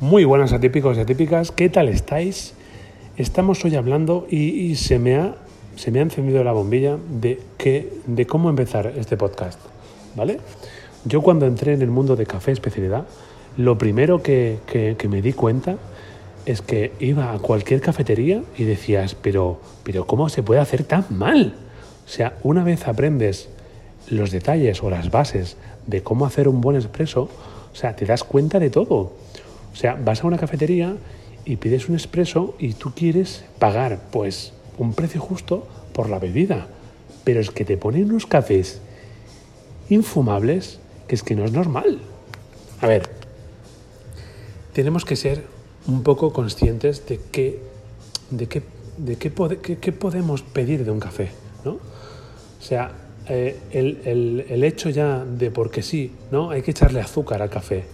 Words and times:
Muy 0.00 0.24
buenas 0.24 0.52
atípicos 0.52 0.96
y 0.96 1.00
atípicas, 1.00 1.50
¿qué 1.50 1.68
tal 1.68 1.88
estáis? 1.88 2.54
Estamos 3.16 3.64
hoy 3.64 3.74
hablando 3.74 4.28
y, 4.30 4.76
se, 4.76 5.00
me 5.00 5.16
ha, 5.16 5.34
se 5.74 5.90
me 5.90 5.98
encendido 5.98 6.44
la 6.44 6.52
bombilla 6.52 6.96
de, 7.20 7.40
que, 7.56 7.92
de 8.06 8.24
cómo 8.24 8.48
empezar 8.48 8.92
este 8.96 9.16
podcast, 9.16 9.58
¿vale? 10.14 10.38
Yo 11.04 11.20
cuando 11.20 11.46
entré 11.46 11.72
en 11.72 11.82
el 11.82 11.90
mundo 11.90 12.14
de 12.14 12.26
café 12.26 12.52
especialidad, 12.52 13.08
lo 13.56 13.76
primero 13.76 14.22
que, 14.22 14.58
que, 14.68 14.94
que 14.96 15.08
me 15.08 15.20
di 15.20 15.32
cuenta 15.32 15.78
es 16.46 16.62
que 16.62 16.92
iba 17.00 17.32
a 17.32 17.40
cualquier 17.40 17.80
cafetería 17.80 18.44
y 18.56 18.62
decías, 18.62 19.16
pero, 19.16 19.60
pero 19.82 20.06
¿cómo 20.06 20.28
se 20.28 20.44
puede 20.44 20.60
hacer 20.60 20.84
tan 20.84 21.06
mal? 21.10 21.56
O 22.06 22.08
sea, 22.08 22.38
una 22.44 22.62
vez 22.62 22.86
aprendes 22.86 23.48
los 24.08 24.30
detalles 24.30 24.80
o 24.80 24.90
las 24.90 25.10
bases 25.10 25.56
de 25.88 26.04
cómo 26.04 26.24
hacer 26.24 26.46
un 26.46 26.60
buen 26.60 26.76
expreso, 26.76 27.22
o 27.72 27.74
sea, 27.74 27.96
te 27.96 28.06
das 28.06 28.22
cuenta 28.22 28.60
de 28.60 28.70
todo. 28.70 29.10
O 29.72 29.76
sea, 29.76 29.94
vas 29.94 30.22
a 30.22 30.26
una 30.26 30.38
cafetería 30.38 30.96
y 31.44 31.56
pides 31.56 31.88
un 31.88 31.94
expreso 31.94 32.54
y 32.58 32.74
tú 32.74 32.92
quieres 32.94 33.44
pagar, 33.58 34.00
pues, 34.10 34.52
un 34.78 34.94
precio 34.94 35.20
justo 35.20 35.66
por 35.92 36.08
la 36.08 36.18
bebida. 36.18 36.68
Pero 37.24 37.40
es 37.40 37.50
que 37.50 37.64
te 37.64 37.76
ponen 37.76 38.04
unos 38.04 38.26
cafés 38.26 38.80
infumables 39.88 40.80
que 41.06 41.14
es 41.14 41.22
que 41.22 41.34
no 41.34 41.44
es 41.44 41.52
normal. 41.52 42.00
A 42.80 42.86
ver, 42.86 43.08
tenemos 44.72 45.04
que 45.04 45.16
ser 45.16 45.44
un 45.86 46.02
poco 46.02 46.32
conscientes 46.32 47.06
de 47.06 47.18
qué, 47.32 47.60
de 48.30 48.46
qué, 48.46 48.62
de 48.98 49.16
qué, 49.16 49.92
podemos 49.92 50.42
pedir 50.42 50.84
de 50.84 50.90
un 50.90 51.00
café, 51.00 51.30
¿no? 51.64 51.72
O 51.72 52.62
sea, 52.62 52.92
eh, 53.28 53.58
el, 53.72 54.44
el, 54.48 54.64
hecho 54.64 54.90
ya 54.90 55.24
de 55.24 55.50
porque 55.50 55.82
sí, 55.82 56.12
¿no? 56.30 56.50
Hay 56.50 56.62
que 56.62 56.70
echarle 56.72 57.00
azúcar 57.00 57.42
al 57.42 57.50
café. 57.50 57.84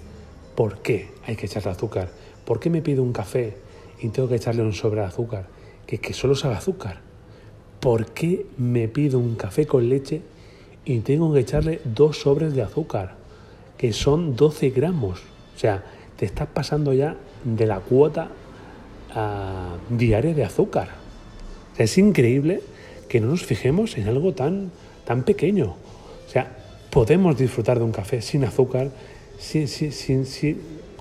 ¿Por 0.55 0.79
qué 0.79 1.09
hay 1.27 1.37
que 1.37 1.47
echarle 1.47 1.71
azúcar? 1.71 2.11
¿Por 2.45 2.61
qué 2.61 2.71
me 2.71 2.83
pido 2.83 3.03
un 3.03 3.13
café 3.13 3.57
y 4.01 4.09
tengo 4.09 4.29
que 4.29 4.37
echarle 4.37 4.63
un 4.63 4.73
sobre 4.73 5.01
de 5.01 5.07
azúcar? 5.07 5.47
Que, 5.87 5.99
que 5.99 6.13
solo 6.13 6.35
sabe 6.35 6.55
azúcar. 6.55 7.01
¿Por 7.81 8.07
qué 8.07 8.47
me 8.57 8.89
pido 8.89 9.19
un 9.19 9.35
café 9.35 9.67
con 9.67 9.89
leche 9.89 10.23
y 10.85 11.01
tengo 11.01 11.33
que 11.33 11.41
echarle 11.41 11.81
dos 11.85 12.19
sobres 12.21 12.55
de 12.55 12.63
azúcar? 12.63 13.17
Que 13.77 13.93
son 13.93 14.37
12 14.37 14.71
gramos. 14.71 15.21
O 15.55 15.59
sea, 15.59 15.85
te 16.17 16.27
estás 16.27 16.49
pasando 16.49 16.93
ya 16.93 17.17
de 17.45 17.67
la 17.67 17.81
cuota 17.81 18.31
uh, 19.15 19.95
diaria 19.95 20.35
de 20.35 20.45
azúcar. 20.45 20.89
Es 21.77 21.99
increíble 21.99 22.63
que 23.09 23.21
no 23.21 23.29
nos 23.29 23.45
fijemos 23.45 23.97
en 23.99 24.09
algo 24.09 24.33
tan, 24.33 24.71
tan 25.05 25.25
pequeño. 25.25 25.75
O 26.27 26.31
sea, 26.31 26.57
podemos 26.91 27.37
disfrutar 27.37 27.79
de 27.79 27.85
un 27.85 27.93
café 27.93 28.23
sin 28.23 28.45
azúcar, 28.45 28.91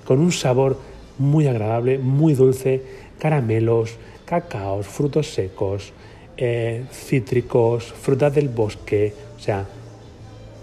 con 0.06 0.20
un 0.20 0.32
sabor 0.32 0.78
muy 1.18 1.48
agradable, 1.48 1.98
muy 1.98 2.34
dulce, 2.34 2.82
caramelos, 3.20 3.96
cacaos, 4.26 4.88
frutos 4.88 5.34
secos, 5.34 5.94
eh, 6.38 6.86
cítricos, 6.92 7.94
frutas 7.94 8.34
del 8.34 8.50
bosque. 8.50 9.14
O 9.38 9.40
sea, 9.40 9.66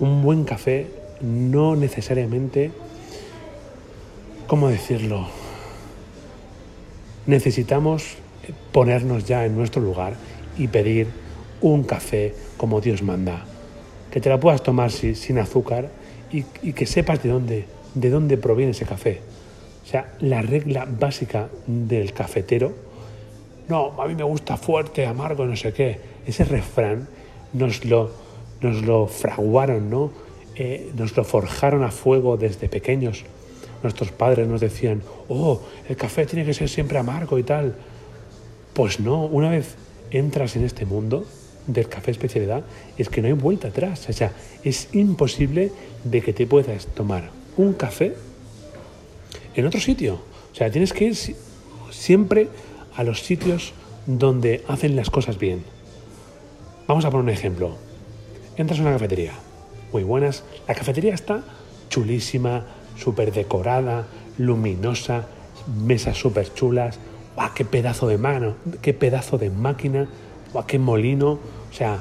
un 0.00 0.22
buen 0.22 0.44
café 0.44 0.86
no 1.20 1.76
necesariamente, 1.76 2.70
¿cómo 4.46 4.68
decirlo? 4.68 5.28
Necesitamos 7.26 8.16
ponernos 8.72 9.24
ya 9.24 9.44
en 9.44 9.56
nuestro 9.56 9.82
lugar 9.82 10.14
y 10.58 10.68
pedir 10.68 11.08
un 11.60 11.84
café 11.84 12.34
como 12.56 12.80
Dios 12.80 13.02
manda. 13.02 13.44
Que 14.10 14.20
te 14.20 14.28
la 14.28 14.40
puedas 14.40 14.62
tomar 14.62 14.90
sin 14.90 15.38
azúcar 15.38 15.90
y, 16.32 16.44
y, 16.62 16.72
que 16.72 16.86
sepas 16.86 17.22
de 17.22 17.28
dónde, 17.28 17.64
de 17.94 18.10
dónde 18.10 18.36
proviene 18.36 18.72
ese 18.72 18.84
café. 18.84 19.20
O 19.84 19.86
sea, 19.86 20.14
la 20.20 20.42
regla 20.42 20.86
básica 20.88 21.48
del 21.66 22.12
cafetero, 22.12 22.72
no, 23.70 24.02
a 24.02 24.08
mí 24.08 24.16
me 24.16 24.24
gusta 24.24 24.56
fuerte, 24.56 25.06
amargo, 25.06 25.46
no 25.46 25.54
sé 25.54 25.72
qué. 25.72 26.00
Ese 26.26 26.44
refrán 26.44 27.08
nos 27.52 27.84
lo, 27.84 28.10
nos 28.60 28.82
lo 28.82 29.06
fraguaron, 29.06 29.88
¿no? 29.88 30.10
Eh, 30.56 30.90
nos 30.96 31.16
lo 31.16 31.22
forjaron 31.22 31.84
a 31.84 31.92
fuego 31.92 32.36
desde 32.36 32.68
pequeños. 32.68 33.24
Nuestros 33.82 34.10
padres 34.10 34.48
nos 34.48 34.60
decían, 34.60 35.02
oh, 35.28 35.60
el 35.88 35.96
café 35.96 36.26
tiene 36.26 36.44
que 36.44 36.52
ser 36.52 36.68
siempre 36.68 36.98
amargo 36.98 37.38
y 37.38 37.44
tal. 37.44 37.76
Pues 38.74 38.98
no, 39.00 39.24
una 39.26 39.50
vez 39.50 39.76
entras 40.10 40.56
en 40.56 40.64
este 40.64 40.84
mundo, 40.84 41.24
del 41.72 41.88
café 41.88 42.10
especialidad 42.10 42.64
es 42.98 43.08
que 43.08 43.22
no 43.22 43.28
hay 43.28 43.34
vuelta 43.34 43.68
atrás. 43.68 44.08
O 44.08 44.12
sea, 44.12 44.32
es 44.64 44.88
imposible 44.92 45.72
de 46.04 46.20
que 46.20 46.32
te 46.32 46.46
puedas 46.46 46.86
tomar 46.86 47.30
un 47.56 47.74
café 47.74 48.14
en 49.54 49.66
otro 49.66 49.80
sitio. 49.80 50.20
O 50.52 50.54
sea, 50.54 50.70
tienes 50.70 50.92
que 50.92 51.04
ir 51.06 51.16
siempre 51.90 52.48
a 52.96 53.04
los 53.04 53.22
sitios 53.22 53.72
donde 54.06 54.64
hacen 54.68 54.96
las 54.96 55.10
cosas 55.10 55.38
bien. 55.38 55.64
Vamos 56.86 57.04
a 57.04 57.10
poner 57.10 57.24
un 57.24 57.30
ejemplo. 57.30 57.76
Entras 58.56 58.78
a 58.80 58.82
una 58.82 58.92
cafetería. 58.92 59.32
Muy 59.92 60.02
buenas. 60.02 60.44
La 60.66 60.74
cafetería 60.74 61.14
está 61.14 61.44
chulísima, 61.88 62.66
súper 62.96 63.32
decorada, 63.32 64.06
luminosa, 64.38 65.26
mesas 65.84 66.16
súper 66.16 66.52
chulas. 66.54 66.98
¡Guau, 67.36 67.50
qué 67.54 67.64
pedazo 67.64 68.06
de 68.06 68.18
mano! 68.18 68.54
¡Qué 68.82 68.92
pedazo 68.92 69.38
de 69.38 69.50
máquina! 69.50 70.08
¡Guau, 70.52 70.66
qué 70.66 70.78
molino! 70.78 71.38
O 71.70 71.72
sea, 71.72 71.98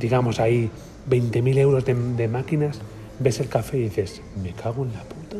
digamos 0.00 0.40
ahí 0.40 0.70
20.000 1.08 1.58
euros 1.58 1.84
de, 1.84 2.28
máquinas, 2.28 2.80
ves 3.18 3.40
el 3.40 3.48
café 3.48 3.78
y 3.78 3.82
dices, 3.82 4.22
me 4.42 4.52
cago 4.52 4.84
en 4.84 4.92
la 4.92 5.02
puta. 5.02 5.36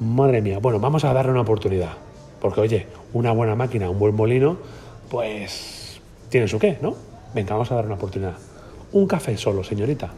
Madre 0.00 0.42
mía, 0.42 0.58
bueno, 0.58 0.78
vamos 0.78 1.04
a 1.04 1.12
darle 1.12 1.32
una 1.32 1.40
oportunidad. 1.40 1.92
Porque 2.40 2.60
oye, 2.60 2.86
una 3.12 3.32
buena 3.32 3.54
máquina, 3.54 3.88
un 3.88 3.98
buen 3.98 4.14
molino, 4.14 4.58
pues 5.10 6.00
tiene 6.28 6.48
su 6.48 6.58
qué, 6.58 6.78
¿no? 6.82 6.94
Venga, 7.34 7.54
vamos 7.54 7.70
a 7.72 7.76
dar 7.76 7.86
una 7.86 7.94
oportunidad. 7.94 8.34
Un 8.92 9.06
café 9.06 9.36
solo, 9.36 9.64
señorita. 9.64 10.10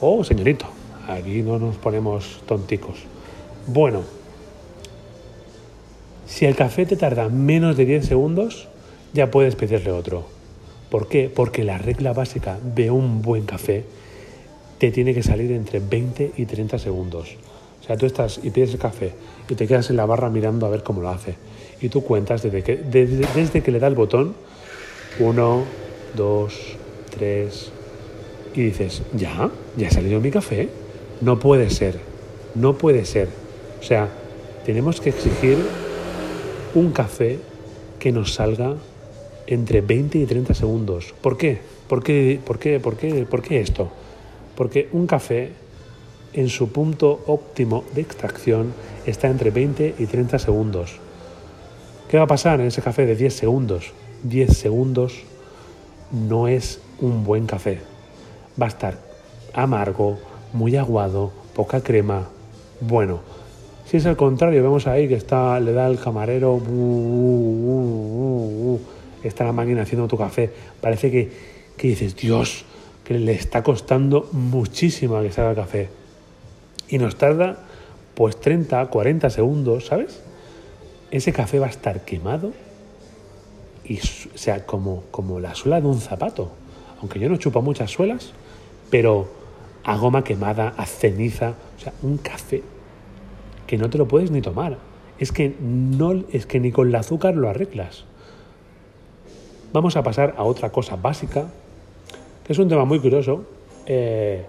O 0.00 0.22
señorito. 0.22 0.66
Aquí 1.08 1.42
no 1.42 1.58
nos 1.58 1.76
ponemos 1.76 2.42
tonticos. 2.46 2.98
Bueno, 3.66 4.02
si 6.26 6.44
el 6.44 6.54
café 6.54 6.84
te 6.84 6.96
tarda 6.96 7.28
menos 7.28 7.76
de 7.76 7.86
10 7.86 8.06
segundos, 8.06 8.68
ya 9.12 9.30
puedes 9.30 9.56
pedirle 9.56 9.92
otro. 9.92 10.26
¿Por 10.90 11.08
qué? 11.08 11.30
Porque 11.34 11.64
la 11.64 11.78
regla 11.78 12.12
básica 12.12 12.58
de 12.62 12.90
un 12.90 13.22
buen 13.22 13.44
café 13.44 13.84
te 14.78 14.90
tiene 14.90 15.12
que 15.12 15.22
salir 15.22 15.52
entre 15.52 15.80
20 15.80 16.32
y 16.36 16.46
30 16.46 16.78
segundos. 16.78 17.36
O 17.82 17.86
sea, 17.86 17.96
tú 17.96 18.06
estás 18.06 18.40
y 18.42 18.50
pides 18.50 18.72
el 18.72 18.78
café 18.78 19.12
y 19.48 19.54
te 19.54 19.66
quedas 19.66 19.90
en 19.90 19.96
la 19.96 20.06
barra 20.06 20.30
mirando 20.30 20.66
a 20.66 20.70
ver 20.70 20.82
cómo 20.82 21.00
lo 21.00 21.08
hace. 21.10 21.34
Y 21.80 21.88
tú 21.88 22.02
cuentas 22.02 22.42
desde 22.42 22.62
que, 22.62 22.76
desde, 22.76 23.62
que 23.62 23.70
le 23.70 23.78
da 23.78 23.86
el 23.86 23.94
botón, 23.94 24.34
uno, 25.18 25.64
dos, 26.16 26.54
tres, 27.10 27.70
y 28.54 28.62
dices, 28.62 29.02
ya, 29.14 29.50
ya 29.76 29.88
ha 29.88 29.90
salido 29.90 30.20
mi 30.20 30.30
café. 30.30 30.68
No 31.20 31.38
puede 31.38 31.70
ser, 31.70 31.98
no 32.54 32.78
puede 32.78 33.04
ser. 33.04 33.28
O 33.80 33.82
sea, 33.82 34.08
tenemos 34.64 35.00
que 35.00 35.10
exigir 35.10 35.58
un 36.74 36.92
café 36.92 37.38
que 37.98 38.12
nos 38.12 38.34
salga 38.34 38.74
entre 39.48 39.80
20 39.80 40.18
y 40.18 40.26
30 40.26 40.54
segundos. 40.54 41.14
¿Por 41.22 41.38
qué? 41.38 41.58
¿Por 41.88 42.02
qué, 42.02 42.38
por 42.44 42.58
qué, 42.58 42.78
por 42.78 42.96
qué, 42.96 43.24
por 43.24 43.42
qué 43.42 43.60
esto? 43.60 43.88
Porque 44.54 44.88
un 44.92 45.06
café 45.06 45.52
en 46.34 46.50
su 46.50 46.70
punto 46.70 47.24
óptimo 47.26 47.84
de 47.94 48.02
extracción 48.02 48.74
está 49.06 49.28
entre 49.28 49.50
20 49.50 49.94
y 49.98 50.06
30 50.06 50.38
segundos. 50.38 50.98
¿Qué 52.10 52.18
va 52.18 52.24
a 52.24 52.28
pasar 52.28 52.60
en 52.60 52.66
ese 52.66 52.82
café 52.82 53.06
de 53.06 53.16
10 53.16 53.34
segundos? 53.34 53.92
10 54.22 54.56
segundos 54.56 55.22
no 56.12 56.46
es 56.46 56.80
un 57.00 57.24
buen 57.24 57.46
café. 57.46 57.78
Va 58.60 58.66
a 58.66 58.68
estar 58.68 58.98
amargo, 59.54 60.18
muy 60.52 60.76
aguado, 60.76 61.32
poca 61.54 61.80
crema. 61.80 62.28
Bueno, 62.82 63.20
si 63.86 63.96
es 63.96 64.04
al 64.04 64.16
contrario, 64.16 64.62
vemos 64.62 64.86
ahí 64.86 65.08
que 65.08 65.14
está, 65.14 65.58
le 65.58 65.72
da 65.72 65.86
el 65.86 65.98
camarero, 65.98 66.60
está 69.22 69.44
la 69.44 69.52
máquina 69.52 69.82
haciendo 69.82 70.08
tu 70.08 70.16
café. 70.16 70.50
Parece 70.80 71.10
que, 71.10 71.30
que 71.76 71.88
dices, 71.88 72.16
Dios, 72.16 72.64
que 73.04 73.18
le 73.18 73.32
está 73.32 73.62
costando 73.62 74.28
muchísimo 74.32 75.20
que 75.22 75.32
se 75.32 75.40
haga 75.40 75.54
café. 75.54 75.88
Y 76.88 76.98
nos 76.98 77.16
tarda 77.16 77.58
pues 78.14 78.40
30, 78.40 78.86
40 78.86 79.30
segundos, 79.30 79.86
¿sabes? 79.86 80.20
Ese 81.10 81.32
café 81.32 81.58
va 81.58 81.66
a 81.66 81.70
estar 81.70 82.04
quemado 82.04 82.52
y, 83.84 83.98
o 83.98 84.36
sea, 84.36 84.66
como, 84.66 85.04
como 85.10 85.40
la 85.40 85.54
suela 85.54 85.80
de 85.80 85.86
un 85.86 86.00
zapato. 86.00 86.50
Aunque 87.00 87.18
yo 87.18 87.28
no 87.28 87.36
chupo 87.36 87.62
muchas 87.62 87.90
suelas, 87.90 88.32
pero 88.90 89.28
a 89.84 89.96
goma 89.96 90.24
quemada, 90.24 90.74
a 90.76 90.84
ceniza, 90.84 91.54
o 91.76 91.80
sea, 91.80 91.92
un 92.02 92.18
café 92.18 92.62
que 93.66 93.78
no 93.78 93.88
te 93.88 93.98
lo 93.98 94.08
puedes 94.08 94.30
ni 94.30 94.42
tomar. 94.42 94.78
Es 95.18 95.32
que 95.32 95.54
no, 95.60 96.24
es 96.32 96.46
que 96.46 96.60
ni 96.60 96.72
con 96.72 96.88
el 96.88 96.94
azúcar 96.94 97.36
lo 97.36 97.48
arreglas. 97.48 98.04
Vamos 99.72 99.96
a 99.96 100.02
pasar 100.02 100.34
a 100.38 100.44
otra 100.44 100.70
cosa 100.70 100.96
básica, 100.96 101.46
que 102.44 102.52
es 102.52 102.58
un 102.58 102.68
tema 102.68 102.84
muy 102.86 103.00
curioso, 103.00 103.44
eh, 103.86 104.44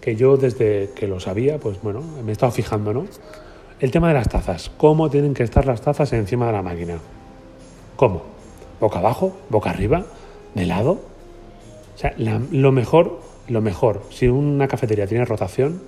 que 0.00 0.16
yo 0.16 0.36
desde 0.36 0.90
que 0.96 1.06
lo 1.06 1.20
sabía, 1.20 1.58
pues 1.58 1.80
bueno, 1.80 2.02
me 2.24 2.30
he 2.30 2.32
estado 2.32 2.50
fijando, 2.50 2.92
¿no? 2.92 3.06
El 3.78 3.90
tema 3.90 4.08
de 4.08 4.14
las 4.14 4.28
tazas. 4.28 4.70
¿Cómo 4.76 5.10
tienen 5.10 5.32
que 5.32 5.44
estar 5.44 5.64
las 5.64 5.80
tazas 5.80 6.12
encima 6.12 6.46
de 6.46 6.52
la 6.52 6.62
máquina? 6.62 6.98
¿Cómo? 7.96 8.22
¿Boca 8.80 8.98
abajo? 8.98 9.36
¿Boca 9.48 9.70
arriba? 9.70 10.04
¿De 10.54 10.66
lado? 10.66 10.92
O 11.94 11.98
sea, 11.98 12.14
lo 12.18 12.72
mejor, 12.72 13.20
lo 13.48 13.60
mejor, 13.60 14.02
si 14.10 14.26
una 14.28 14.66
cafetería 14.66 15.06
tiene 15.06 15.24
rotación, 15.24 15.80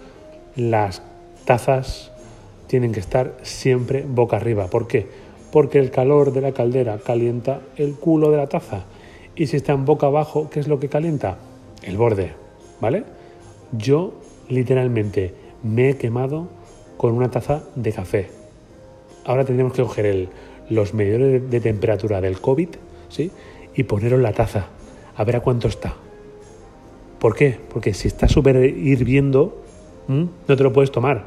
las 0.55 1.03
tazas 1.45 2.13
tienen 2.69 2.93
que 2.93 3.01
estar 3.01 3.37
siempre 3.43 4.05
boca 4.09 4.37
arriba. 4.37 4.69
¿Por 4.69 4.87
qué? 4.87 5.26
Porque 5.57 5.79
el 5.79 5.91
calor 5.91 6.35
de 6.35 6.43
la 6.43 6.53
caldera 6.53 6.99
calienta 6.99 7.63
el 7.79 7.95
culo 7.95 8.31
de 8.31 8.37
la 8.37 8.47
taza. 8.47 8.85
Y 9.35 9.47
si 9.47 9.57
está 9.57 9.73
en 9.73 9.87
boca 9.87 10.07
abajo, 10.07 10.51
¿qué 10.51 10.61
es 10.61 10.69
lo 10.69 10.79
que 10.79 10.91
calienta? 10.91 11.39
El 11.83 11.97
borde, 11.97 12.33
¿vale? 12.79 13.05
Yo 13.73 14.13
literalmente 14.51 15.33
me 15.63 15.89
he 15.89 15.97
quemado 15.97 16.49
con 16.99 17.15
una 17.15 17.31
taza 17.31 17.63
de 17.75 17.91
café. 17.91 18.29
Ahora 19.25 19.47
tendremos 19.47 19.73
que 19.73 19.81
coger 19.81 20.29
los 20.69 20.93
medidores 20.93 21.51
de 21.51 21.61
temperatura 21.61 22.21
del 22.21 22.39
COVID 22.39 22.69
¿sí? 23.09 23.31
y 23.75 23.85
ponerlo 23.85 24.19
en 24.19 24.25
la 24.25 24.35
taza, 24.35 24.67
a 25.17 25.25
ver 25.25 25.37
a 25.37 25.41
cuánto 25.41 25.69
está. 25.69 25.95
¿Por 27.19 27.35
qué? 27.35 27.59
Porque 27.73 27.95
si 27.95 28.09
está 28.09 28.29
súper 28.29 28.57
hirviendo, 28.57 29.63
no 30.07 30.29
te 30.55 30.63
lo 30.63 30.75
puedes 30.75 30.93
tomar. 30.93 31.25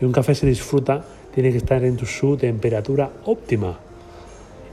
Y 0.00 0.04
un 0.04 0.12
café 0.12 0.36
se 0.36 0.46
disfruta, 0.46 1.04
tiene 1.36 1.50
que 1.50 1.58
estar 1.58 1.84
en 1.84 1.98
su 1.98 2.38
temperatura 2.38 3.10
óptima. 3.26 3.78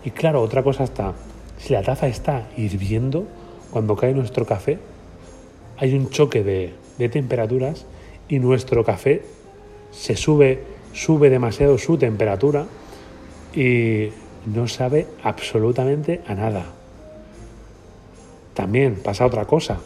Y 0.05 0.11
claro, 0.11 0.41
otra 0.41 0.63
cosa 0.63 0.85
está, 0.85 1.11
si 1.57 1.73
la 1.73 1.83
taza 1.83 2.07
está 2.07 2.47
hirviendo, 2.55 3.25
cuando 3.69 3.97
cae 3.97 4.13
nuestro 4.13 4.45
café, 4.45 4.79
hay 5.77 5.93
un 5.93 6.09
choque 6.09 6.41
de, 6.41 6.73
de 6.97 7.09
temperaturas 7.09 7.85
y 8.29 8.39
nuestro 8.39 8.85
café 8.85 9.23
se 9.91 10.15
sube, 10.15 10.63
sube 10.93 11.29
demasiado 11.29 11.77
su 11.77 11.97
temperatura 11.97 12.65
y 13.53 14.11
no 14.45 14.69
sabe 14.69 15.07
absolutamente 15.21 16.21
a 16.27 16.33
nada. 16.33 16.63
También 18.53 18.95
pasa 19.03 19.25
otra 19.25 19.43
cosa, 19.43 19.79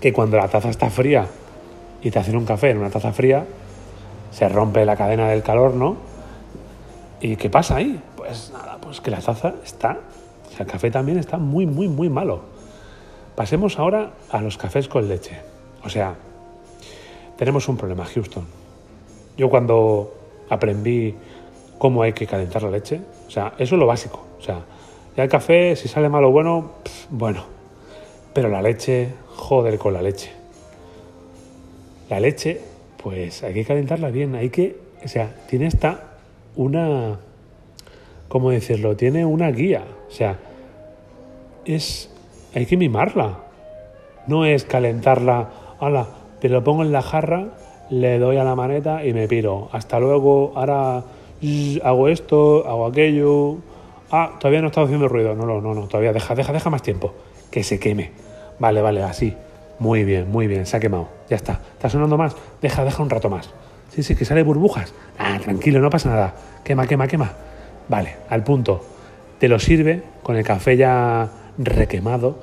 que 0.00 0.14
cuando 0.14 0.38
la 0.38 0.48
taza 0.48 0.70
está 0.70 0.88
fría 0.88 1.26
y 2.02 2.10
te 2.10 2.18
hacen 2.18 2.38
un 2.38 2.46
café 2.46 2.70
en 2.70 2.78
una 2.78 2.88
taza 2.88 3.12
fría, 3.12 3.44
se 4.30 4.48
rompe 4.48 4.84
la 4.84 4.96
cadena 4.96 5.28
del 5.28 5.42
calor, 5.42 5.74
¿no? 5.74 5.96
¿Y 7.20 7.36
qué 7.36 7.50
pasa 7.50 7.76
ahí? 7.76 8.00
Pues 8.16 8.50
nada, 8.52 8.78
pues 8.80 9.00
que 9.00 9.10
la 9.10 9.20
taza 9.20 9.54
está, 9.64 9.98
o 10.46 10.50
sea, 10.50 10.64
el 10.64 10.70
café 10.70 10.90
también 10.90 11.18
está 11.18 11.38
muy, 11.38 11.66
muy, 11.66 11.88
muy 11.88 12.08
malo. 12.08 12.40
Pasemos 13.34 13.78
ahora 13.78 14.12
a 14.30 14.40
los 14.40 14.56
cafés 14.56 14.88
con 14.88 15.08
leche. 15.08 15.38
O 15.84 15.88
sea, 15.88 16.14
tenemos 17.36 17.68
un 17.68 17.76
problema, 17.76 18.04
Houston. 18.04 18.44
Yo 19.36 19.48
cuando 19.48 20.12
aprendí 20.50 21.14
cómo 21.78 22.02
hay 22.02 22.12
que 22.12 22.26
calentar 22.26 22.62
la 22.62 22.70
leche, 22.70 23.00
o 23.26 23.30
sea, 23.30 23.52
eso 23.58 23.74
es 23.74 23.78
lo 23.78 23.86
básico. 23.86 24.24
O 24.38 24.42
sea, 24.42 24.60
ya 25.16 25.22
el 25.22 25.28
café, 25.28 25.76
si 25.76 25.88
sale 25.88 26.08
malo 26.08 26.28
o 26.28 26.32
bueno, 26.32 26.72
bueno. 27.10 27.44
Pero 28.34 28.48
la 28.48 28.62
leche, 28.62 29.14
joder 29.36 29.78
con 29.78 29.94
la 29.94 30.02
leche. 30.02 30.32
La 32.10 32.20
leche, 32.20 32.60
pues 33.02 33.42
hay 33.42 33.54
que 33.54 33.64
calentarla 33.64 34.10
bien, 34.10 34.34
hay 34.34 34.50
que, 34.50 34.76
o 35.04 35.08
sea, 35.08 35.34
tiene 35.48 35.66
esta 35.66 36.18
una, 36.56 37.18
¿cómo 38.28 38.50
decirlo? 38.50 38.96
Tiene 38.96 39.24
una 39.24 39.50
guía, 39.50 39.84
o 40.08 40.10
sea, 40.10 40.38
es, 41.64 42.10
hay 42.54 42.66
que 42.66 42.76
mimarla. 42.76 43.38
No 44.26 44.44
es 44.44 44.64
calentarla, 44.64 45.48
ala, 45.80 46.08
te 46.40 46.48
lo 46.48 46.62
pongo 46.62 46.82
en 46.82 46.92
la 46.92 47.02
jarra, 47.02 47.48
le 47.90 48.18
doy 48.18 48.36
a 48.36 48.44
la 48.44 48.54
maneta 48.54 49.04
y 49.04 49.14
me 49.14 49.26
piro. 49.28 49.68
Hasta 49.72 49.98
luego, 50.00 50.52
ahora 50.54 51.04
hago 51.82 52.08
esto, 52.08 52.66
hago 52.66 52.86
aquello. 52.86 53.56
Ah, 54.10 54.36
todavía 54.38 54.60
no 54.60 54.68
estado 54.68 54.86
haciendo 54.86 55.08
ruido. 55.08 55.34
No, 55.34 55.46
no, 55.46 55.60
no, 55.60 55.74
no, 55.74 55.86
todavía 55.86 56.12
deja, 56.12 56.34
deja, 56.34 56.52
deja 56.52 56.70
más 56.70 56.82
tiempo. 56.82 57.14
Que 57.50 57.62
se 57.62 57.78
queme. 57.78 58.12
Vale, 58.58 58.82
vale, 58.82 59.02
así. 59.02 59.34
Muy 59.78 60.04
bien, 60.04 60.30
muy 60.30 60.46
bien, 60.46 60.66
se 60.66 60.76
ha 60.76 60.80
quemado. 60.80 61.08
Ya 61.28 61.36
está. 61.36 61.60
¿Está 61.72 61.88
sonando 61.88 62.16
más? 62.16 62.34
Deja, 62.60 62.84
deja 62.84 63.02
un 63.02 63.10
rato 63.10 63.30
más. 63.30 63.50
Sí, 63.90 64.02
sí, 64.02 64.16
que 64.16 64.24
sale 64.24 64.42
burbujas. 64.42 64.92
Ah, 65.18 65.38
tranquilo, 65.42 65.80
no 65.80 65.90
pasa 65.90 66.10
nada. 66.10 66.34
Quema, 66.64 66.86
quema, 66.86 67.06
quema. 67.06 67.32
Vale, 67.88 68.16
al 68.28 68.44
punto. 68.44 68.84
Te 69.38 69.48
lo 69.48 69.58
sirve 69.58 70.02
con 70.22 70.36
el 70.36 70.44
café 70.44 70.76
ya 70.76 71.28
requemado, 71.58 72.42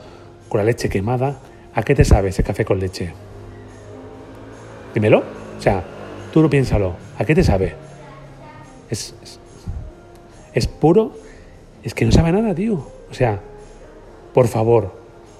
con 0.49 0.59
la 0.59 0.63
leche 0.63 0.89
quemada. 0.89 1.39
¿A 1.73 1.83
qué 1.83 1.93
te 1.93 2.05
sabe 2.05 2.29
ese 2.29 2.43
café 2.43 2.63
con 2.63 2.79
leche? 2.79 3.13
Dímelo. 4.93 5.23
O 5.57 5.61
sea, 5.61 5.83
tú 6.31 6.41
no 6.41 6.49
piénsalo. 6.49 6.95
¿A 7.17 7.25
qué 7.25 7.35
te 7.35 7.43
sabe? 7.43 7.75
Es, 8.89 9.13
es, 10.53 10.67
puro. 10.67 11.13
Es 11.83 11.93
que 11.93 12.05
no 12.05 12.11
sabe 12.11 12.31
nada, 12.31 12.55
tío. 12.55 12.75
O 13.11 13.13
sea, 13.13 13.41
por 14.33 14.47
favor, 14.47 14.95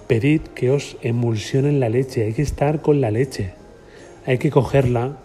pedid 0.08 0.42
que 0.42 0.72
os 0.72 0.98
emulsionen 1.02 1.80
la 1.80 1.90
leche. 1.90 2.24
Hay 2.24 2.34
que 2.34 2.42
estar 2.42 2.82
con 2.82 3.02
la 3.02 3.12
leche. 3.12 3.54
Hay 4.26 4.38
que 4.38 4.52
cogerla, 4.52 5.18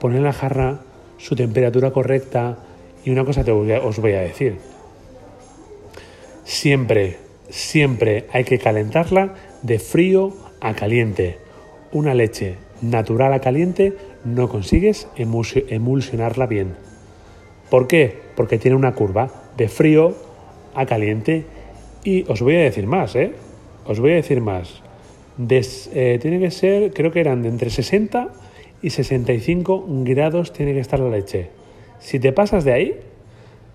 poner 0.00 0.18
en 0.18 0.24
la 0.24 0.32
jarra 0.32 0.80
su 1.18 1.36
temperatura 1.36 1.92
correcta. 1.92 2.58
Y 3.04 3.10
una 3.10 3.24
cosa 3.24 3.44
te 3.44 3.52
os 3.52 3.98
voy 3.98 4.12
a 4.12 4.20
decir. 4.20 4.58
Siempre, 6.44 7.18
siempre 7.48 8.26
hay 8.32 8.44
que 8.44 8.58
calentarla 8.58 9.34
de 9.62 9.78
frío 9.78 10.34
a 10.60 10.74
caliente. 10.74 11.38
Una 11.92 12.14
leche 12.14 12.56
natural 12.82 13.32
a 13.32 13.40
caliente 13.40 13.94
no 14.24 14.48
consigues 14.48 15.08
emulsionarla 15.16 16.46
bien. 16.46 16.76
¿Por 17.70 17.86
qué? 17.86 18.18
Porque 18.36 18.58
tiene 18.58 18.76
una 18.76 18.94
curva 18.94 19.30
de 19.56 19.68
frío 19.68 20.14
a 20.74 20.86
caliente 20.86 21.44
y 22.02 22.24
os 22.30 22.42
voy 22.42 22.56
a 22.56 22.60
decir 22.60 22.86
más, 22.86 23.14
¿eh? 23.16 23.32
Os 23.86 24.00
voy 24.00 24.12
a 24.12 24.14
decir 24.14 24.40
más. 24.40 24.82
Eh, 25.38 26.18
tiene 26.22 26.38
que 26.38 26.50
ser, 26.50 26.92
creo 26.92 27.10
que 27.10 27.20
eran 27.20 27.42
de 27.42 27.48
entre 27.48 27.70
60 27.70 28.28
y 28.82 28.90
65 28.90 29.84
grados 30.04 30.52
tiene 30.52 30.72
que 30.72 30.80
estar 30.80 31.00
la 31.00 31.10
leche. 31.10 31.50
Si 31.98 32.20
te 32.20 32.32
pasas 32.32 32.64
de 32.64 32.72
ahí, 32.72 33.00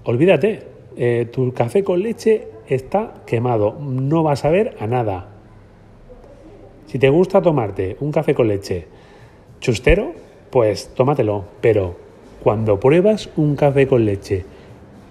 olvídate, 0.04 0.64
eh, 0.98 1.28
tu 1.32 1.54
café 1.54 1.84
con 1.84 2.02
leche 2.02 2.48
está 2.68 3.14
quemado, 3.26 3.78
no 3.80 4.24
vas 4.24 4.46
a 4.46 4.50
ver 4.50 4.76
a 4.80 4.88
nada. 4.88 5.30
Si 6.88 6.98
te 6.98 7.10
gusta 7.10 7.42
tomarte 7.42 7.98
un 8.00 8.12
café 8.12 8.34
con 8.34 8.48
leche 8.48 8.88
chustero, 9.60 10.14
pues 10.50 10.90
tómatelo. 10.96 11.46
Pero 11.62 11.98
cuando 12.42 12.80
pruebas 12.80 13.30
un 13.36 13.56
café 13.56 13.88
con 13.88 14.06
leche 14.06 14.46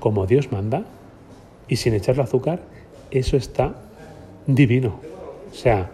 como 0.00 0.26
Dios 0.26 0.50
manda 0.50 0.84
y 1.68 1.76
sin 1.76 1.94
echarle 1.94 2.22
azúcar, 2.22 2.60
eso 3.10 3.36
está 3.36 3.87
divino. 4.48 4.98
O 5.52 5.54
sea, 5.54 5.92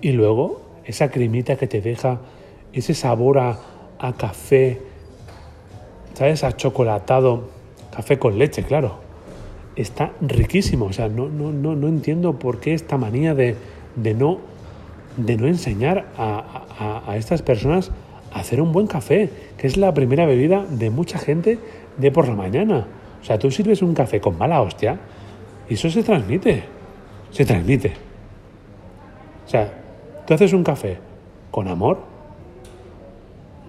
y 0.00 0.10
luego 0.10 0.62
esa 0.84 1.12
cremita 1.12 1.54
que 1.54 1.68
te 1.68 1.80
deja, 1.80 2.18
ese 2.72 2.94
sabor 2.94 3.38
a, 3.38 3.60
café, 4.18 4.80
¿sabes? 6.14 6.42
A 6.42 6.56
chocolatado, 6.56 7.48
café 7.94 8.18
con 8.18 8.36
leche, 8.38 8.64
claro. 8.64 8.96
Está 9.76 10.12
riquísimo. 10.20 10.86
O 10.86 10.92
sea, 10.92 11.08
no, 11.08 11.28
no, 11.28 11.52
no, 11.52 11.76
no 11.76 11.86
entiendo 11.86 12.38
por 12.38 12.58
qué 12.58 12.74
esta 12.74 12.98
manía 12.98 13.34
de, 13.34 13.56
de 13.94 14.14
no 14.14 14.40
de 15.16 15.36
no 15.36 15.46
enseñar 15.46 16.06
a, 16.16 17.14
estas 17.16 17.42
personas 17.42 17.90
a 18.32 18.40
hacer 18.40 18.60
un 18.60 18.72
buen 18.72 18.86
café, 18.86 19.30
que 19.56 19.66
es 19.66 19.76
la 19.76 19.94
primera 19.94 20.26
bebida 20.26 20.64
de 20.68 20.90
mucha 20.90 21.18
gente 21.18 21.58
de 21.96 22.10
por 22.10 22.26
la 22.28 22.34
mañana. 22.34 22.86
O 23.22 23.24
sea, 23.24 23.38
tú 23.38 23.50
sirves 23.50 23.82
un 23.82 23.94
café 23.94 24.20
con 24.20 24.36
mala 24.36 24.60
hostia 24.60 24.98
y 25.68 25.74
eso 25.74 25.88
se 25.90 26.02
transmite. 26.02 26.64
Se 27.34 27.44
transmite. 27.44 27.92
O 29.44 29.48
sea, 29.48 29.72
tú 30.24 30.34
haces 30.34 30.52
un 30.52 30.62
café 30.62 30.98
con 31.50 31.66
amor. 31.66 31.98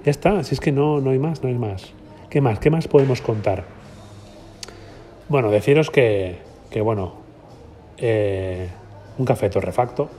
Ya 0.04 0.12
está, 0.12 0.44
si 0.44 0.54
es 0.54 0.62
que 0.62 0.72
no, 0.72 1.02
no 1.02 1.10
hay 1.10 1.18
más, 1.18 1.42
no 1.42 1.50
hay 1.50 1.56
más. 1.56 1.92
¿Qué 2.30 2.42
más? 2.42 2.60
¿Qué 2.60 2.70
más 2.70 2.88
podemos 2.88 3.22
contar? 3.22 3.64
Bueno, 5.30 5.50
deciros 5.50 5.90
que, 5.90 6.38
que 6.70 6.82
bueno, 6.82 7.16
eh, 7.98 8.70
un 9.18 9.26
café 9.26 9.50
torrefacto, 9.50 10.10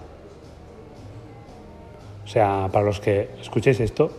o 2.24 2.28
sea, 2.28 2.68
para 2.72 2.84
los 2.84 2.98
que 2.98 3.30
escuchéis 3.40 3.78
esto 3.78 4.10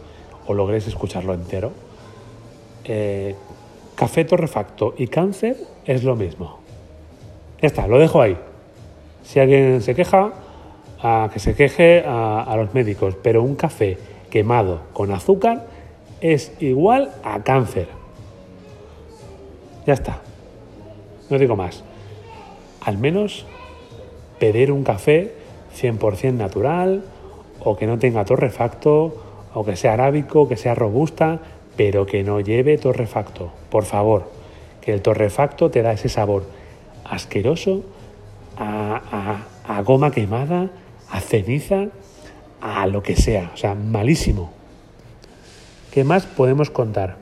o 0.47 0.53
logréis 0.53 0.87
escucharlo 0.87 1.33
entero, 1.33 1.73
eh, 2.85 3.35
café 3.95 4.23
torrefacto 4.23 4.95
y 4.97 5.07
cáncer 5.07 5.57
es 5.85 6.05
lo 6.05 6.15
mismo. 6.15 6.59
Ya 7.61 7.67
está, 7.67 7.87
lo 7.87 7.99
dejo 7.99 8.21
ahí. 8.21 8.37
Si 9.27 9.41
alguien 9.41 9.81
se 9.81 9.93
queja, 9.93 10.31
a 11.03 11.29
que 11.33 11.39
se 11.39 11.53
queje 11.53 12.01
a, 12.07 12.53
los 12.55 12.73
médicos, 12.73 13.17
pero 13.21 13.43
un 13.43 13.55
café 13.55 13.97
quemado 14.29 14.83
con 14.93 15.11
azúcar 15.11 15.67
es 16.21 16.53
igual 16.61 17.11
a 17.25 17.43
cáncer. 17.43 17.89
Ya 19.85 19.95
está. 19.95 20.21
No 21.29 21.37
digo 21.37 21.57
más. 21.57 21.83
Al 22.79 22.97
menos 22.97 23.45
pedir 24.39 24.71
un 24.71 24.85
café 24.85 25.33
100% 25.75 26.31
natural, 26.31 27.03
o 27.59 27.75
que 27.75 27.85
no 27.85 27.99
tenga 27.99 28.23
torrefacto, 28.23 29.13
o 29.53 29.65
que 29.65 29.75
sea 29.75 29.93
arábico, 29.93 30.47
que 30.47 30.55
sea 30.55 30.73
robusta, 30.73 31.41
pero 31.75 32.05
que 32.05 32.23
no 32.23 32.39
lleve 32.39 32.77
torrefacto. 32.77 33.51
Por 33.69 33.83
favor, 33.83 34.31
que 34.79 34.93
el 34.93 35.01
torrefacto 35.01 35.69
te 35.69 35.81
da 35.81 35.91
ese 35.91 36.07
sabor 36.07 36.43
asqueroso 37.03 37.83
a, 38.57 38.96
a 39.77 39.83
goma 39.83 40.09
quemada, 40.09 40.71
a 41.11 41.19
ceniza, 41.21 41.89
a 42.61 42.87
lo 42.87 43.03
que 43.03 43.15
sea. 43.15 43.51
O 43.53 43.57
sea, 43.57 43.75
malísimo. 43.75 44.51
¿Qué 45.91 46.03
más 46.03 46.25
podemos 46.25 46.71
contar? 46.71 47.17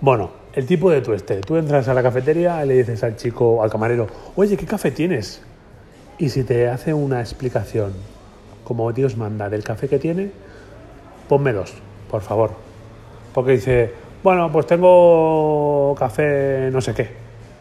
Bueno, 0.00 0.30
el 0.54 0.64
tipo 0.64 0.90
de 0.90 1.02
tueste. 1.02 1.42
Tú 1.42 1.56
entras 1.56 1.88
a 1.88 1.94
la 1.94 2.02
cafetería 2.02 2.64
y 2.64 2.68
le 2.68 2.74
dices 2.76 3.04
al 3.04 3.16
chico, 3.16 3.62
al 3.62 3.70
camarero, 3.70 4.06
oye, 4.34 4.56
¿qué 4.56 4.64
café 4.64 4.90
tienes? 4.92 5.42
Y 6.16 6.30
si 6.30 6.42
te 6.42 6.68
hace 6.68 6.94
una 6.94 7.20
explicación, 7.20 7.92
como 8.64 8.90
Dios 8.94 9.18
manda, 9.18 9.50
del 9.50 9.62
café 9.62 9.88
que 9.88 9.98
tiene, 9.98 10.30
ponme 11.28 11.52
dos, 11.52 11.74
por 12.10 12.22
favor. 12.22 12.52
Porque 13.34 13.52
dice, 13.52 13.92
bueno, 14.22 14.50
pues 14.50 14.66
tengo 14.66 15.94
café 15.98 16.70
no 16.72 16.80
sé 16.80 16.94
qué, 16.94 17.10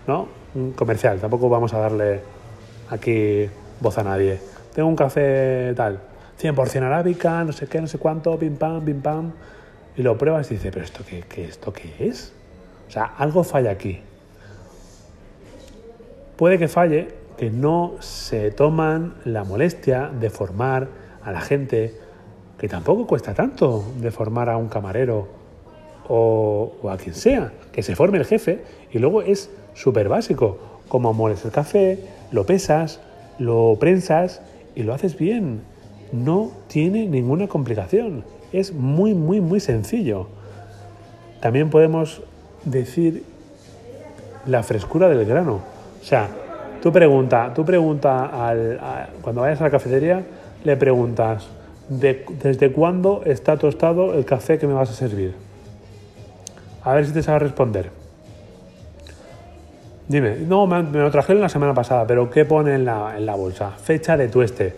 ¿no? 0.07 0.29
Comercial, 0.77 1.19
tampoco 1.19 1.49
vamos 1.49 1.73
a 1.73 1.79
darle 1.79 2.21
aquí 2.89 3.49
voz 3.79 3.97
a 3.97 4.03
nadie. 4.03 4.39
Tengo 4.73 4.89
un 4.89 4.95
café 4.95 5.73
tal, 5.75 5.99
100% 6.41 6.83
arábica, 6.83 7.43
no 7.43 7.51
sé 7.51 7.67
qué, 7.67 7.79
no 7.81 7.87
sé 7.87 7.97
cuánto, 7.97 8.37
pim 8.37 8.55
pam, 8.55 8.83
pim 8.83 9.01
pam. 9.01 9.31
Y 9.95 10.01
lo 10.01 10.17
pruebas 10.17 10.49
y 10.51 10.55
dices, 10.55 10.71
pero 10.73 10.85
¿esto 10.85 11.03
qué, 11.07 11.23
qué, 11.27 11.45
esto 11.45 11.71
qué 11.71 11.93
es? 11.99 12.33
O 12.87 12.91
sea, 12.91 13.05
algo 13.17 13.43
falla 13.43 13.71
aquí. 13.71 14.01
Puede 16.35 16.57
que 16.57 16.67
falle 16.67 17.09
que 17.37 17.49
no 17.51 17.95
se 17.99 18.51
toman 18.51 19.15
la 19.25 19.43
molestia 19.43 20.09
de 20.09 20.29
formar 20.29 20.87
a 21.23 21.31
la 21.31 21.41
gente, 21.41 21.95
que 22.57 22.67
tampoco 22.67 23.07
cuesta 23.07 23.33
tanto 23.33 23.83
de 23.99 24.11
formar 24.11 24.49
a 24.49 24.57
un 24.57 24.67
camarero 24.67 25.27
o, 26.07 26.73
a 26.89 26.97
quien 26.97 27.15
sea, 27.15 27.53
que 27.71 27.83
se 27.83 27.95
forme 27.95 28.17
el 28.17 28.25
jefe 28.25 28.63
y 28.91 28.99
luego 28.99 29.21
es 29.21 29.49
súper 29.73 30.09
básico, 30.09 30.72
como 30.87 31.13
moles 31.13 31.43
el 31.45 31.51
café, 31.51 31.99
lo 32.31 32.45
pesas, 32.45 32.99
lo 33.39 33.77
prensas 33.79 34.41
y 34.75 34.83
lo 34.83 34.93
haces 34.93 35.17
bien. 35.17 35.61
No 36.11 36.51
tiene 36.67 37.07
ninguna 37.07 37.47
complicación. 37.47 38.23
Es 38.51 38.73
muy, 38.73 39.13
muy, 39.13 39.41
muy 39.41 39.59
sencillo. 39.59 40.27
También 41.41 41.69
podemos 41.69 42.21
decir 42.65 43.23
la 44.45 44.63
frescura 44.63 45.09
del 45.09 45.25
grano. 45.25 45.61
O 46.01 46.05
sea, 46.05 46.27
tú 46.81 46.91
pregunta, 46.91 47.51
tú 47.53 47.65
pregunta 47.65 48.47
al, 48.47 48.79
cuando 49.21 49.41
vayas 49.41 49.61
a 49.61 49.65
la 49.65 49.71
cafetería, 49.71 50.23
le 50.63 50.77
preguntas, 50.77 51.47
¿desde 51.89 52.71
cuándo 52.71 53.23
está 53.25 53.57
tostado 53.57 54.13
el 54.13 54.25
café 54.25 54.57
que 54.57 54.67
me 54.67 54.73
vas 54.73 54.89
a 54.89 54.93
servir? 54.93 55.33
A 56.83 56.93
ver 56.93 57.05
si 57.05 57.13
te 57.13 57.23
sabe 57.23 57.39
responder. 57.39 58.02
Dime, 60.07 60.37
no, 60.39 60.67
me, 60.67 60.83
lo 60.83 61.09
trajeron 61.11 61.41
la 61.41 61.49
semana 61.49 61.73
pasada, 61.73 62.05
pero 62.05 62.29
¿qué 62.29 62.45
pone 62.45 62.75
en 62.75 62.85
la, 62.85 63.17
en 63.17 63.25
la 63.25 63.35
bolsa? 63.35 63.71
Fecha 63.71 64.17
de 64.17 64.27
tueste. 64.27 64.75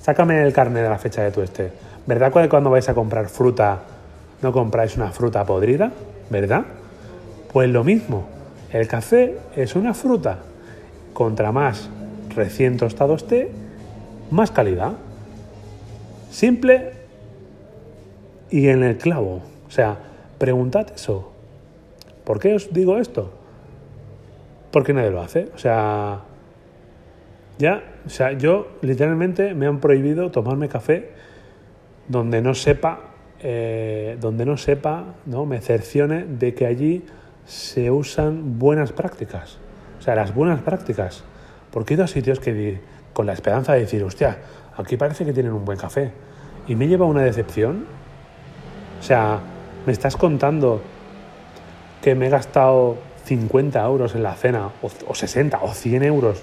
Sácame 0.00 0.42
el 0.42 0.52
carnet 0.52 0.84
de 0.84 0.88
la 0.88 0.98
fecha 0.98 1.22
de 1.22 1.32
tueste. 1.32 1.72
¿Verdad 2.06 2.32
que 2.32 2.48
cuando 2.48 2.70
vais 2.70 2.88
a 2.88 2.94
comprar 2.94 3.28
fruta 3.28 3.80
no 4.42 4.52
compráis 4.52 4.96
una 4.96 5.10
fruta 5.10 5.44
podrida? 5.44 5.92
¿Verdad? 6.30 6.64
Pues 7.52 7.68
lo 7.68 7.84
mismo, 7.84 8.26
el 8.72 8.86
café 8.86 9.38
es 9.56 9.74
una 9.74 9.92
fruta. 9.92 10.38
Contra 11.12 11.50
más 11.50 11.90
recién 12.34 12.76
tostado 12.76 13.14
esté, 13.14 13.50
más 14.30 14.50
calidad. 14.50 14.92
Simple 16.30 16.92
y 18.50 18.68
en 18.68 18.84
el 18.84 18.96
clavo. 18.96 19.42
O 19.66 19.70
sea, 19.70 19.96
preguntad 20.38 20.86
eso. 20.94 21.32
¿Por 22.24 22.38
qué 22.38 22.54
os 22.54 22.72
digo 22.72 22.98
esto? 22.98 23.39
Porque 24.70 24.92
nadie 24.92 25.10
lo 25.10 25.20
hace. 25.20 25.50
O 25.54 25.58
sea, 25.58 26.20
ya, 27.58 27.82
o 28.06 28.10
sea, 28.10 28.32
yo 28.32 28.68
literalmente 28.82 29.54
me 29.54 29.66
han 29.66 29.80
prohibido 29.80 30.30
tomarme 30.30 30.68
café 30.68 31.10
donde 32.08 32.42
no 32.42 32.54
sepa, 32.54 33.00
eh, 33.40 34.16
donde 34.20 34.44
no 34.44 34.56
sepa, 34.56 35.14
¿no? 35.26 35.46
me 35.46 35.60
cercione 35.60 36.24
de 36.24 36.54
que 36.54 36.66
allí 36.66 37.04
se 37.44 37.90
usan 37.90 38.58
buenas 38.58 38.92
prácticas. 38.92 39.58
O 39.98 40.02
sea, 40.02 40.14
las 40.14 40.34
buenas 40.34 40.60
prácticas. 40.62 41.24
Porque 41.70 41.94
he 41.94 41.96
ido 41.96 42.04
a 42.04 42.08
sitios 42.08 42.40
que 42.40 42.80
con 43.12 43.26
la 43.26 43.32
esperanza 43.32 43.74
de 43.74 43.80
decir, 43.80 44.02
hostia, 44.02 44.38
aquí 44.76 44.96
parece 44.96 45.24
que 45.24 45.32
tienen 45.32 45.52
un 45.52 45.64
buen 45.64 45.78
café. 45.78 46.10
Y 46.66 46.74
me 46.74 46.88
lleva 46.88 47.06
una 47.06 47.22
decepción. 47.22 47.86
O 48.98 49.02
sea, 49.02 49.40
me 49.86 49.92
estás 49.92 50.16
contando 50.16 50.80
que 52.02 52.14
me 52.14 52.26
he 52.26 52.30
gastado 52.30 52.96
50 53.30 53.80
euros 53.84 54.16
en 54.16 54.24
la 54.24 54.34
cena, 54.34 54.70
o, 54.82 54.90
o 55.06 55.14
60, 55.14 55.60
o 55.62 55.72
100 55.72 56.02
euros 56.02 56.42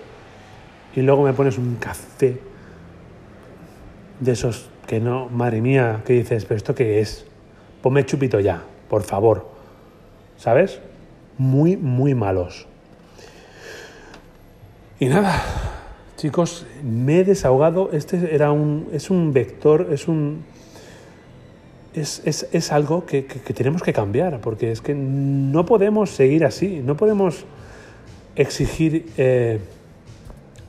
y 0.96 1.02
luego 1.02 1.24
me 1.24 1.34
pones 1.34 1.58
un 1.58 1.76
café 1.76 2.40
de 4.22 4.32
esos 4.32 4.70
que 4.88 5.02
no, 5.02 5.28
madre 5.28 5.60
mía, 5.60 6.02
que 6.06 6.14
dices, 6.14 6.46
pero 6.46 6.56
esto 6.56 6.74
qué 6.74 7.02
es? 7.02 7.26
Ponme 7.82 8.06
chupito 8.06 8.40
ya, 8.40 8.64
por 8.90 9.04
favor. 9.04 9.50
¿Sabes? 10.38 10.80
Muy, 11.38 11.76
muy 11.76 12.16
malos. 12.16 12.68
Y 15.00 15.08
nada, 15.08 15.44
chicos, 16.16 16.66
me 16.84 17.20
he 17.20 17.24
desahogado. 17.26 17.90
Este 17.92 18.34
era 18.34 18.52
un, 18.52 18.88
es 18.94 19.10
un 19.10 19.34
vector, 19.34 19.90
es 19.92 20.08
un... 20.08 20.46
Es, 21.94 22.22
es, 22.26 22.48
es 22.52 22.72
algo 22.72 23.06
que, 23.06 23.26
que, 23.26 23.54
tenemos 23.54 23.82
que 23.82 23.92
cambiar, 23.94 24.40
porque 24.42 24.72
es 24.72 24.82
que 24.82 24.94
no 24.94 25.66
podemos 25.66 26.12
seguir 26.12 26.46
así, 26.46 26.82
no 26.84 26.96
podemos 26.96 27.46
exigir... 28.36 29.12
Eh, 29.18 29.60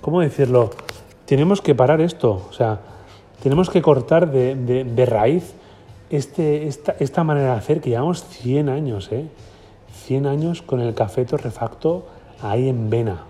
¿cómo 0.01 0.21
decirlo? 0.21 0.71
Tenemos 1.27 1.61
que 1.61 1.75
parar 1.75 2.01
esto, 2.01 2.47
o 2.49 2.53
sea, 2.53 2.81
tenemos 3.43 3.71
que 3.71 3.83
cortar 3.83 4.31
de, 4.31 4.55
de, 4.55 5.07
raíz 5.07 5.55
este, 6.11 6.67
esta, 6.67 6.97
esta, 6.99 7.23
manera 7.25 7.53
de 7.53 7.59
hacer 7.59 7.81
que 7.81 7.91
llevamos 7.91 8.25
100 8.25 8.69
años, 8.69 9.13
¿eh? 9.13 9.27
100 10.07 10.27
años 10.27 10.63
con 10.63 10.81
el 10.81 10.95
café 10.95 11.25
torrefacto 11.25 12.07
ahí 12.41 12.69
en 12.69 12.89
vena. 12.89 13.25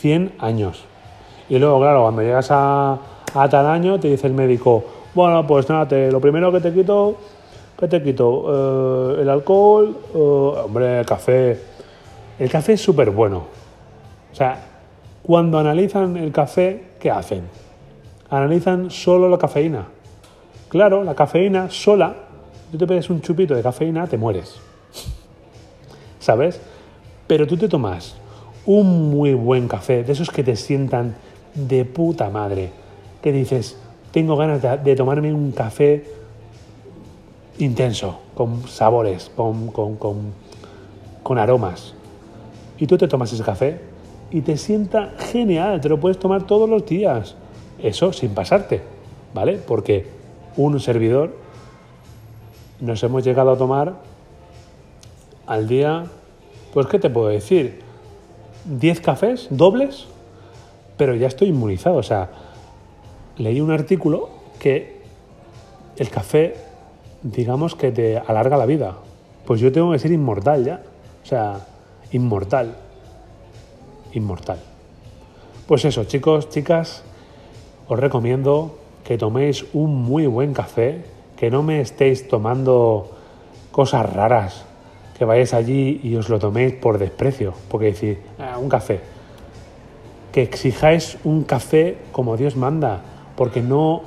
100 0.00 0.34
años. 0.38 0.84
Y 1.48 1.58
luego, 1.58 1.80
claro, 1.80 2.02
cuando 2.02 2.20
llegas 2.20 2.50
a, 2.50 2.98
a 3.34 3.48
tal 3.48 3.66
año, 3.66 3.98
te 3.98 4.08
dice 4.08 4.26
el 4.26 4.34
médico, 4.34 4.84
bueno, 5.14 5.46
pues 5.46 5.68
nada, 5.68 6.10
lo 6.10 6.20
primero 6.20 6.50
que 6.50 6.60
te 6.60 6.72
quito, 6.72 7.16
¿qué 7.78 7.88
te 7.88 8.02
quito? 8.02 9.16
Eh, 9.18 9.22
el 9.22 9.28
alcohol, 9.28 9.96
eh, 10.14 10.18
hombre, 10.18 11.00
el 11.00 11.06
café. 11.06 11.60
El 12.38 12.50
café 12.50 12.72
es 12.72 12.80
súper 12.80 13.10
bueno. 13.10 13.44
O 14.32 14.34
sea, 14.34 14.58
cuando 15.22 15.58
analizan 15.58 16.16
el 16.16 16.32
café, 16.32 16.84
¿qué 16.98 17.10
hacen? 17.10 17.42
Analizan 18.30 18.90
solo 18.90 19.28
la 19.28 19.38
cafeína. 19.38 19.86
Claro, 20.68 21.04
la 21.04 21.14
cafeína 21.14 21.70
sola, 21.70 22.14
tú 22.72 22.78
te 22.78 22.86
pedes 22.86 23.08
un 23.08 23.20
chupito 23.20 23.54
de 23.54 23.62
cafeína, 23.62 24.08
te 24.08 24.18
mueres. 24.18 24.56
¿Sabes? 26.18 26.60
Pero 27.28 27.46
tú 27.46 27.56
te 27.56 27.68
tomas 27.68 28.16
un 28.66 29.10
muy 29.10 29.34
buen 29.34 29.68
café, 29.68 30.02
de 30.02 30.12
esos 30.12 30.30
que 30.30 30.42
te 30.42 30.56
sientan 30.56 31.14
de 31.54 31.84
puta 31.84 32.30
madre, 32.30 32.70
que 33.22 33.30
dices, 33.30 33.78
tengo 34.14 34.36
ganas 34.36 34.62
de, 34.62 34.94
tomarme 34.94 35.34
un 35.34 35.50
café 35.50 36.04
intenso, 37.58 38.20
con 38.36 38.62
sabores, 38.68 39.28
con, 39.34 39.72
con, 39.72 39.96
con 41.20 41.38
aromas. 41.38 41.94
Y 42.78 42.86
tú 42.86 42.96
te 42.96 43.08
tomas 43.08 43.32
ese 43.32 43.42
café 43.42 43.80
y 44.30 44.42
te 44.42 44.56
sienta 44.56 45.14
genial, 45.18 45.80
te 45.80 45.88
lo 45.88 45.98
puedes 45.98 46.16
tomar 46.16 46.44
todos 46.46 46.70
los 46.70 46.86
días. 46.86 47.34
Eso 47.82 48.12
sin 48.12 48.30
pasarte, 48.34 48.82
¿vale? 49.34 49.54
Porque 49.56 50.06
un 50.56 50.78
servidor 50.78 51.34
nos 52.78 53.02
hemos 53.02 53.24
llegado 53.24 53.50
a 53.50 53.58
tomar 53.58 53.94
al 55.44 55.66
día, 55.66 56.04
pues 56.72 56.86
¿qué 56.86 57.00
te 57.00 57.10
puedo 57.10 57.26
decir? 57.26 57.80
10 58.66 59.00
cafés 59.00 59.48
dobles, 59.50 60.06
pero 60.96 61.16
ya 61.16 61.26
estoy 61.26 61.48
inmunizado. 61.48 61.96
O 61.96 62.04
sea, 62.04 62.43
leí 63.38 63.60
un 63.60 63.70
artículo 63.70 64.30
que 64.58 65.02
el 65.96 66.10
café, 66.10 66.56
digamos 67.22 67.74
que 67.74 67.92
te 67.92 68.18
alarga 68.18 68.56
la 68.56 68.66
vida. 68.66 68.96
Pues 69.46 69.60
yo 69.60 69.70
tengo 69.72 69.92
que 69.92 69.98
ser 69.98 70.12
inmortal 70.12 70.64
ya. 70.64 70.82
O 71.22 71.26
sea, 71.26 71.66
inmortal 72.12 72.76
inmortal. 74.14 74.58
Pues 75.66 75.84
eso, 75.84 76.04
chicos, 76.04 76.48
chicas, 76.48 77.02
os 77.88 77.98
recomiendo 77.98 78.78
que 79.04 79.18
toméis 79.18 79.66
un 79.72 79.94
muy 79.94 80.26
buen 80.26 80.54
café, 80.54 81.04
que 81.36 81.50
no 81.50 81.62
me 81.62 81.80
estéis 81.80 82.28
tomando 82.28 83.10
cosas 83.70 84.10
raras, 84.12 84.64
que 85.18 85.24
vayáis 85.24 85.54
allí 85.54 86.00
y 86.02 86.16
os 86.16 86.28
lo 86.28 86.38
toméis 86.38 86.74
por 86.74 86.98
desprecio, 86.98 87.54
porque 87.68 87.86
decir, 87.86 88.20
ah, 88.38 88.58
un 88.58 88.68
café, 88.68 89.00
que 90.32 90.42
exijáis 90.42 91.18
un 91.24 91.44
café 91.44 91.98
como 92.12 92.36
Dios 92.36 92.56
manda, 92.56 93.02
porque 93.36 93.60
no 93.60 94.02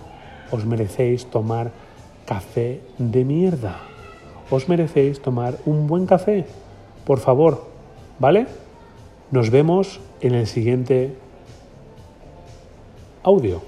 os 0.52 0.66
merecéis 0.66 1.26
tomar 1.26 1.72
café 2.26 2.82
de 2.98 3.26
mierda. 3.26 3.80
Os 4.50 4.68
merecéis 4.70 5.22
tomar 5.22 5.58
un 5.66 5.88
buen 5.88 6.06
café, 6.06 6.46
por 7.06 7.20
favor, 7.20 7.68
¿vale? 8.20 8.48
Nos 9.32 9.50
vemos 9.50 10.00
en 10.22 10.36
el 10.36 10.48
siguiente 10.48 11.16
audio. 13.24 13.62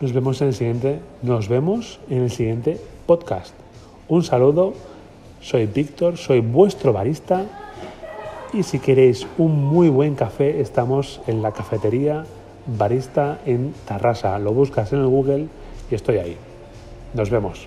Nos 0.00 0.12
vemos 0.12 0.40
en 0.42 0.48
el 0.48 0.54
siguiente, 0.54 1.00
nos 1.22 1.48
vemos 1.48 2.00
en 2.10 2.22
el 2.22 2.30
siguiente 2.30 2.80
podcast. 3.06 3.54
Un 4.08 4.24
saludo, 4.24 4.74
soy 5.40 5.66
Víctor, 5.66 6.16
soy 6.16 6.40
vuestro 6.40 6.92
barista 6.92 7.63
y 8.54 8.62
si 8.62 8.78
queréis 8.78 9.26
un 9.36 9.64
muy 9.64 9.88
buen 9.88 10.14
café 10.14 10.60
estamos 10.60 11.20
en 11.26 11.42
la 11.42 11.50
cafetería 11.50 12.24
Barista 12.66 13.40
en 13.44 13.74
Tarrasa. 13.84 14.38
Lo 14.38 14.52
buscas 14.52 14.92
en 14.92 15.00
el 15.00 15.06
Google 15.06 15.48
y 15.90 15.94
estoy 15.94 16.18
ahí. 16.18 16.36
Nos 17.14 17.30
vemos. 17.30 17.66